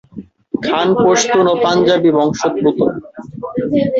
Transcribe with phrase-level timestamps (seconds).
[0.63, 2.79] খান পশতুন ও পাঞ্জাবি বংশোদ্ভূত।